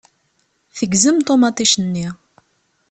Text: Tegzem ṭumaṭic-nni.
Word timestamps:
Tegzem 0.77 1.17
ṭumaṭic-nni. 1.27 2.07